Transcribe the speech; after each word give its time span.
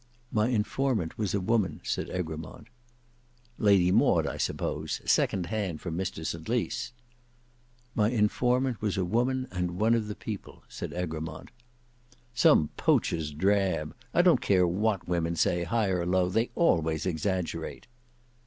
"My 0.31 0.47
informant 0.47 1.15
was 1.19 1.35
a 1.35 1.39
woman," 1.39 1.79
said 1.83 2.09
Egremont. 2.09 2.69
"Lady 3.59 3.91
Maud, 3.91 4.25
I 4.25 4.37
suppose; 4.37 4.99
second 5.05 5.45
hand 5.45 5.79
from 5.79 5.95
Mr 5.95 6.25
St 6.25 6.49
Lys." 6.49 6.91
"Mv 7.95 8.11
informant 8.11 8.81
was 8.81 8.97
a 8.97 9.05
woman, 9.05 9.47
and 9.51 9.77
one 9.79 9.93
of 9.93 10.07
the 10.07 10.15
people," 10.15 10.63
said 10.67 10.91
Egremont. 10.93 11.51
"Some 12.33 12.69
poacher's 12.77 13.29
drab! 13.29 13.93
I 14.11 14.23
don't 14.23 14.41
care 14.41 14.65
what 14.65 15.07
women 15.07 15.35
say, 15.35 15.65
high 15.65 15.89
or 15.89 16.07
low, 16.07 16.29
they 16.29 16.49
always 16.55 17.05
exaggerate." 17.05 17.85